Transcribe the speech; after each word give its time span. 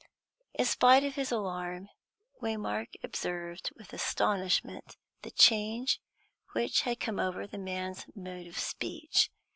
In 0.55 0.65
spite 0.65 1.03
of 1.03 1.13
his 1.13 1.31
alarm, 1.31 1.87
Waymark 2.41 2.95
observed 3.03 3.69
with 3.75 3.93
astonishment 3.93 4.97
the 5.21 5.29
change 5.29 6.01
which 6.53 6.81
had 6.81 6.99
come 6.99 7.19
over 7.19 7.45
the 7.45 7.59
man's 7.59 8.07
mode 8.15 8.47
of 8.47 8.57
speech. 8.57 9.29